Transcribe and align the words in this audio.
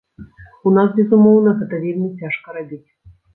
У 0.71 0.71
нас, 0.77 0.89
безумоўна, 0.99 1.53
гэта 1.59 1.83
вельмі 1.85 2.09
цяжка 2.23 2.57
рабіць. 2.57 2.85